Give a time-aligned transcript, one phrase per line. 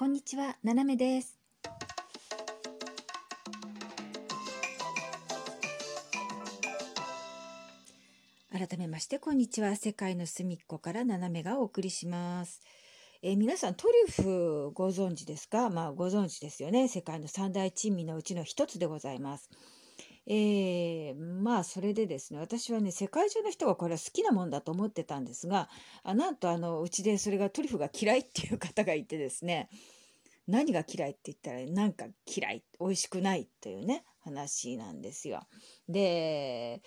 [0.00, 1.36] こんにちは、ななめです。
[8.50, 9.76] 改めまして、こんにちは。
[9.76, 12.62] 世界の隅っこからななめがお送りします。
[13.20, 15.68] えー皆さん、トリュフご存知ですか？
[15.68, 16.88] まあ、ご存知ですよね。
[16.88, 19.50] 世界の三大珍味のうちの一つでございます。
[20.32, 25.68] えーまあそれでですね私はね世界中の人がこれは好きなもんだと思ってたんですが
[26.04, 29.68] あなんとあのうちでそれがトリュフが嫌いっていう方がいてですね
[30.46, 35.40] 何が嫌いって言ったらなんか嫌い美味しくないというね話なんですよ。
[35.88, 36.80] で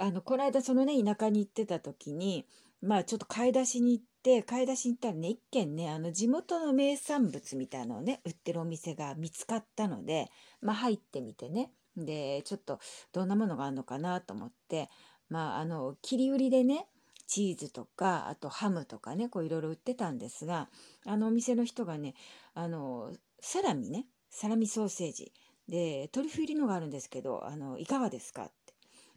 [0.00, 2.46] あのこの間そのね田舎に行ってた時に
[2.82, 11.70] まあちょっと買い出しに行って買い出しに行ったらね一軒ねあの地元の名産物みたいなのをね売ってるお店が見つかったのでまあ入ってみてね
[12.04, 12.80] でちょっと
[13.12, 14.88] どんなものがあるのかなと思って
[15.28, 16.86] まああの切り売りでね
[17.26, 20.68] チーズとかあとハムとかねこういろいろ売ってたんですが
[21.06, 22.14] あのお店の人がね
[22.54, 25.32] あのサラミねサラミソーセージ
[25.68, 28.74] でトリュフ入りのがあるんですけどあのいかがですかって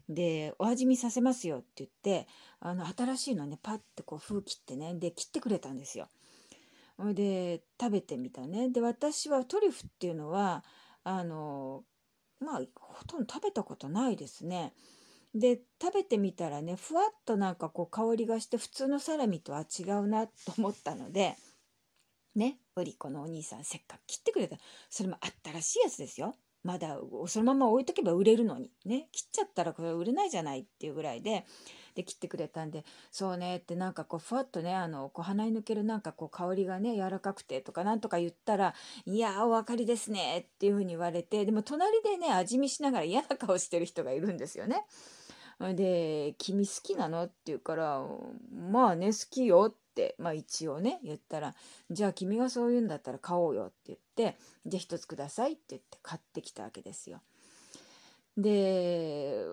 [0.08, 2.28] でお味見させますよって言って
[2.60, 6.08] あの新しいのねパッてこう封切ってねで切ってくれたんですよ。
[7.14, 10.62] で食べてみたねで私はトリュフっていうのは
[11.02, 11.82] あの
[12.42, 14.74] まあほとんど食べたことないですね。
[15.34, 21.36] で食べてみたらねふわっとなんかこう香りがして普通のサラミとは違うなと思ったので
[22.34, 24.56] ね売り子のお兄さんせっかく切ってくれた
[24.90, 26.34] それも新しいやつですよ。
[26.64, 31.44] まだそのまま置いとけば売れるのにね切っちゃったらこれ売れないじゃないっていうぐらいで
[31.94, 38.74] で切ってくれたんでそうねってなんかこうふわっとねあのこう鼻に抜けるなんかこう香りがね柔らかくてとかなんとか言ったら
[39.04, 44.86] 「いやお分かりですね」っていうふうに言われてでも隣でね味見しながら嫌な顔してる人がいるんですよね。
[45.60, 48.06] で「君好きなの?」って言うから
[48.50, 51.54] 「まあね好きよ」って、まあ、一応ね言ったら
[51.90, 53.98] 「じゃあ君がそう言うんだったら買おうよ」って言っ
[54.32, 57.20] て「じゃあ一つください」って言って買ってきたわけですよ。
[58.36, 59.44] で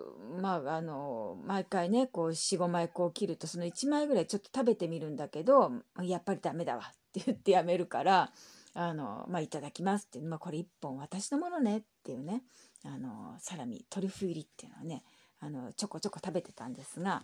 [0.41, 5.71] まああの毎回ねこう45枚こう切るとその1枚ぐらいちょっと食べてみるんだけど
[6.01, 8.31] やっぱりダメだわって言ってやめるから
[8.73, 12.43] 「あのまあ、いただきます」って、まあ、これ1本私のものねっていうね
[12.85, 15.03] あのサラミトリュフ入りっていうのはね
[15.41, 17.23] あのちょこちょこ食べてたんですが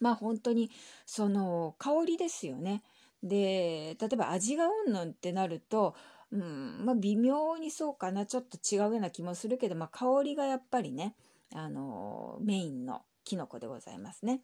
[0.00, 0.70] まあ本当に
[1.06, 2.82] その香りですよね。
[3.22, 5.94] で例えば味がうんぬんってなると、
[6.32, 11.14] うんまあ、微妙にそうかなちょっと違うような気もするけど、まあ、香りがやっぱりね
[11.54, 14.40] あのメインのきのこでございますね。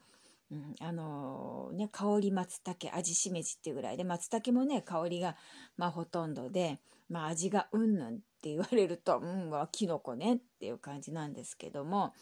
[0.52, 5.36] うん、あのね香り松茸味しめじっていうぐらいで松茸もね香りが
[5.76, 12.14] まあほとんどで、まあ、味がうんぬんって言われるとうんはきのこねっていう感じなんですけども、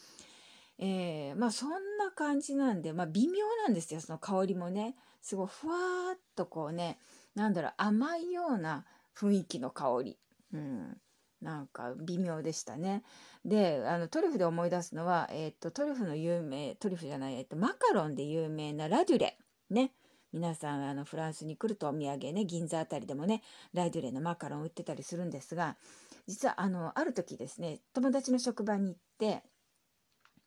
[0.78, 4.94] えーまあそんな感じなんで、まあ、微妙なんですよその香りもね。
[5.22, 6.98] すごいふわっとこうね
[7.34, 8.84] なんだろう甘いような
[9.16, 10.18] 雰囲気の香り、
[10.52, 10.96] うん、
[11.40, 13.02] なんか微妙でしたね。
[13.44, 19.38] であのトリュフで思い出すのは、えー、とトリュフの有名トリュフじゃない、えー、とマカロンで有名なラデュレ。
[19.70, 19.92] ね。
[20.32, 23.40] 皆さんあのフランスに来るとお土産ね銀座あたりでもね
[23.72, 25.76] ラデュレのマカロン売ってたりするんですが
[26.26, 29.44] 実はあのある時ですね友達の職場に行って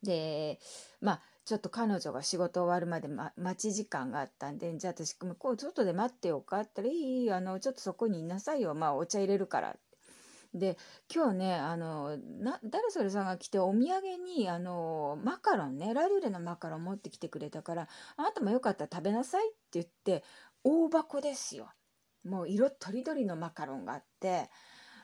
[0.07, 0.57] で
[1.01, 9.75] まあちょっと彼女が仕事終わるまで、ま、待ち時間があったんでじゃあ私こう外で待ってようかって言ったら「いいあのちょっとそこにいなさいよまあお茶入れるから」
[10.55, 10.77] で
[11.13, 20.23] 今日ねあのな誰それさんが来てお土産にあのマカロンねラデュレのマカロン持ってきてくれたからあなたもよかったら食べなさいって言って
[20.63, 21.69] 大箱ですよ。
[22.23, 24.49] もう色とりどりのマカロンがあって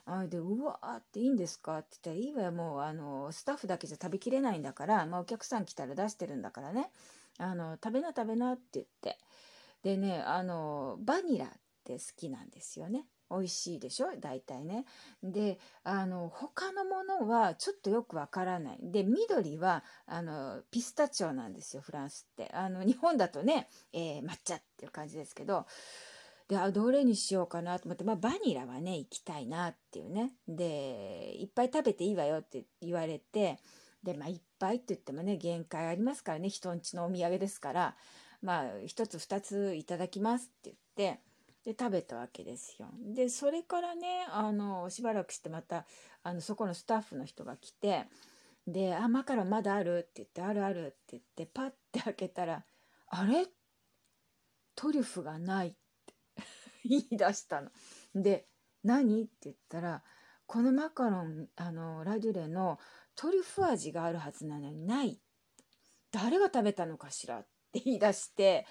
[0.06, 1.78] あでうわーっていいんですか？
[1.78, 6.91] って言ったらいいわよもうあのスタッフだけじゃ食べきれないんだから、まあ、お客さん来たら出してるんだからね。
[7.40, 9.18] あの食べな食べなって言って。
[9.81, 11.50] でねあのバニラっ
[11.86, 13.06] て好きなんですよね。
[13.31, 14.08] 美味しいでしょ？
[14.19, 14.86] 大体ね。
[15.24, 18.80] であの他のものはちょっとよくわからない。
[18.81, 22.52] で緑はあのピスタチオなんですよフランスって。
[22.53, 25.66] あの日本だとね、えー抹茶っていう感じですけど。
[26.47, 33.59] であどれにしようかなと思って、まあ、バニラはね行きたいなっていうねでいっぱい食べていいわよって言われて
[34.03, 37.95] でまあいっぱいって言ってもね限界ありますからね人んちのお土産ですから
[38.41, 41.19] まあ一つ二ついただきますって言って
[41.63, 42.89] で食べたわけですよ。
[42.99, 45.85] でそれからねあのしばらくしてまた
[46.22, 48.05] あのそこのスタッフの人が来て
[48.67, 52.66] で「あマカロンまだある?」って言って「あるある」って言ってパッて開けたら
[53.07, 53.47] 「あれ？
[54.75, 55.73] トリュフがない」っ
[56.88, 57.72] 言い出したの。
[58.16, 58.47] で
[58.84, 60.03] 「何?」って言ったら
[60.46, 62.80] 「このマカロンあのラデュレの
[63.16, 65.20] トリュフ味があるはずなのにない」
[66.12, 67.40] 誰が食べたのかしら？
[67.40, 68.68] って言い出して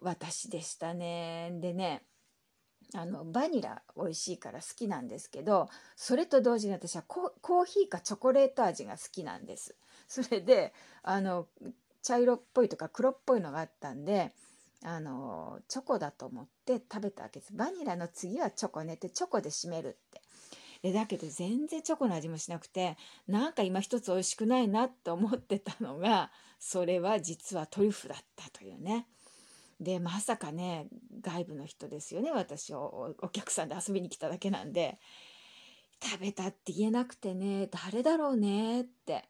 [0.00, 1.50] 私でしたね。
[1.60, 2.02] でね
[2.94, 9.74] あのバニラ美味しいから好きなんですけどそれと同時に私はコーヒーかチョコレート味が好きなんです。
[10.08, 10.72] それで
[11.02, 11.48] あの
[12.02, 14.32] 茶色っぽいとか黒っぽいのがあったんで
[14.84, 17.52] あのチョコだと思って食べたわけです。
[17.54, 20.20] バニラの次はチョコねってチョコで締めるって。
[20.82, 22.96] でだけど全然チョコの味もしなくて
[23.26, 29.06] なんか今一つ美味しくないなって思ってたのがそれは実はトリュフだったというね。
[29.80, 30.86] でまさかね
[31.20, 34.98] 外部の人ですよね私をお客さんで遊びに来ただけなんで
[36.02, 39.24] 食べたって言えなくてね誰だろうねって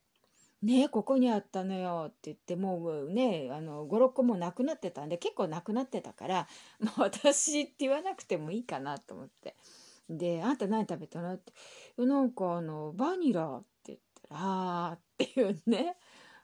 [0.66, 6.48] ねここにあったのよって言ってもうねあの56個もなくなってたんで結構なくなってたから
[6.80, 9.56] もう私って言わなくてもいいかなと思って
[10.10, 11.52] で「あんた何食べたの?」って
[12.04, 13.98] 「なんかあのバニラ」って言っ
[14.28, 14.40] たら
[14.90, 15.96] 「あー」っていうね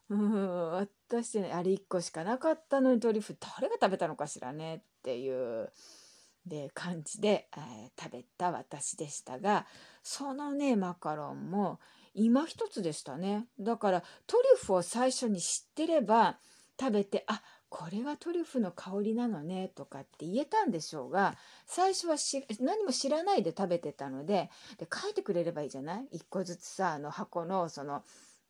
[0.08, 5.72] うん、私ね、あれ1個しかなかったのにトリュフ誰が食べたのかしらねっていう
[6.44, 9.66] で感じで、えー、食べた私でしたが
[10.02, 11.78] そのねマカロンも
[12.14, 13.46] 今一つでしたね。
[13.58, 16.38] だからトリュフを最初に知ってれば
[16.78, 22.16] 食べてあこれがトリュフの香りなのねとかって言えたんでしょうが最初は
[22.60, 28.02] 何も知らないで食べてたのでで書いてくれればいいじゃない？1個ずつさあの箱のその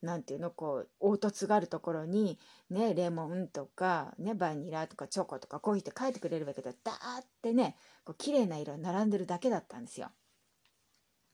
[0.02, 2.38] なんていうのこう凹凸があるところに
[2.68, 10.10] ねレモンとかねバニラとかチョコとかコーヒーって書いてくれるわけどダーってねこう綺麗な色並んでるだけだったんですよ。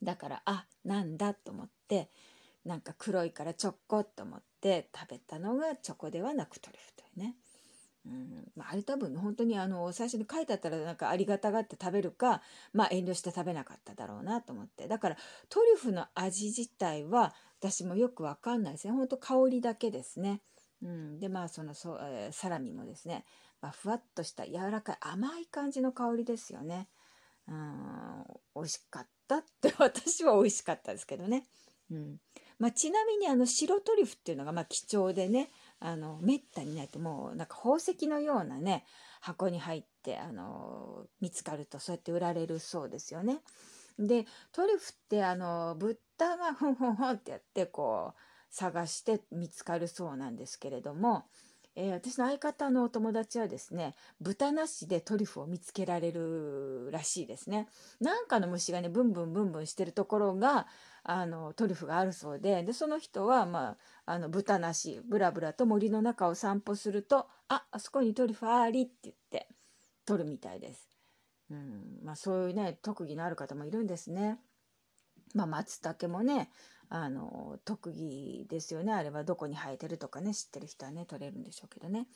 [0.02, 2.10] だからあなんだと思って
[2.64, 7.36] なんか黒いからチョコと思って食べたのがチョコではなくトリュフというね。
[8.06, 8.44] うん。
[8.56, 12.42] まあ、あれ多分本当にあの最初に書いてあったらなんかありがたがって食べるか、
[12.72, 14.88] まあ、遠慮して食べなかっただろうなと思って。
[14.88, 15.16] だから
[15.48, 18.92] トリュフの味自体は私もよくわかんないですね。
[18.92, 20.42] 本当香りだけですね。
[20.82, 23.24] うん、でまあそのそ、えー、サラミもですね、
[23.60, 26.88] まあ、ふわっとした柔らかい甘い感じの香りですよね。
[27.48, 28.24] うん
[28.54, 31.46] 美味しかったって 私は美味しかったですけどね。
[31.90, 32.20] うん
[32.58, 35.48] まあ、ちなみにあの白トリュフっていうのがまあ貴重でね
[35.78, 38.84] あのめったにないともうなんか宝石のようなね
[39.20, 43.40] 箱に入ってあの見つかるとそうやって売られるそうですよね。
[43.98, 48.20] でトリュフってあの豚がふんふんふんってやってこう
[48.50, 51.24] 探して見つかるそうなんですけれども、
[51.76, 57.68] えー、私の相方のお友達はですね豚なしでトリュフを見つけられるらしいですね。
[58.00, 60.66] なんかの虫がねブンブンブンブンしてるところが
[61.04, 63.76] あのトリュフがあるそうででその人は、ま
[64.06, 69.48] あ、あの豚なしブラブラと森の中を散歩するとああそこにトリュフありって言って
[70.04, 70.88] 取るみたいです。
[71.50, 74.38] うんまあ、そういうね特技のある方もいるんですね。
[75.34, 76.50] まあ、松茸もね
[76.90, 78.92] あの特技ですよね。
[78.92, 82.06] あれはどこに生えてるとかね知ってる人はね取れるんでしょうけどね。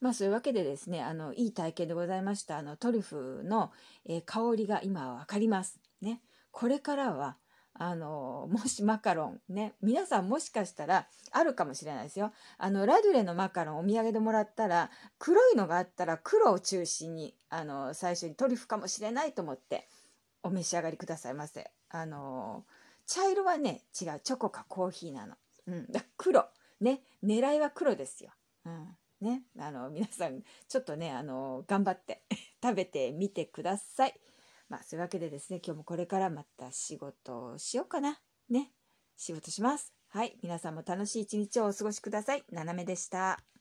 [0.00, 2.58] まあそういうわけでですねあのいい体験でございました。
[2.58, 3.72] あのトリュフの、
[4.06, 5.80] えー、香りが今は分かります。
[6.00, 6.20] ね、
[6.50, 7.36] これからは
[7.76, 12.32] あのもしマカロンね皆さんもしかしたらあるかもしれないですよ。
[12.56, 19.88] あのラドゥレのマカロンお土産でもらったら黒いのがあったら黒を中心にあの最初にトリュフかもしれないと思って
[20.44, 21.68] お召し上がりくださいませ。
[21.90, 22.64] あの
[23.06, 25.34] 茶色はね違うチョコかコーヒーなの、
[25.66, 26.46] うん、だ黒
[26.80, 28.32] ね狙いは黒ですよ、
[28.64, 32.22] うんね、あの皆さんちょっとねあの頑張って
[32.62, 34.20] 食べてみてください。
[34.68, 38.20] まあそういうわけでですね今日もこれからまた仕事をしようかな。
[38.48, 38.72] ね
[39.16, 39.94] 仕事します。
[40.08, 42.44] はい皆さんも楽しい一日をお過ごしください。
[42.50, 43.53] ななめでした。